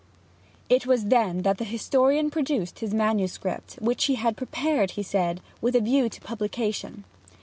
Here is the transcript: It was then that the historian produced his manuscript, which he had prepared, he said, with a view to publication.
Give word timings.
It 0.67 0.87
was 0.87 1.05
then 1.09 1.43
that 1.43 1.59
the 1.59 1.63
historian 1.63 2.31
produced 2.31 2.79
his 2.79 2.91
manuscript, 2.91 3.75
which 3.79 4.05
he 4.05 4.15
had 4.15 4.35
prepared, 4.35 4.89
he 4.97 5.03
said, 5.03 5.41
with 5.61 5.75
a 5.75 5.79
view 5.79 6.09
to 6.09 6.21
publication. 6.21 7.03